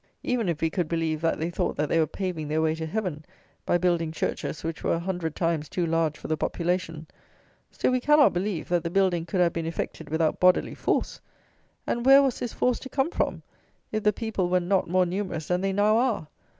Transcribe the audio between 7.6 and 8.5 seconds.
still we cannot